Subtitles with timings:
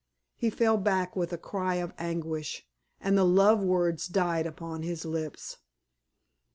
[0.35, 2.65] He fell back with a cry of anguish,
[2.99, 5.57] and the love words died upon his lips.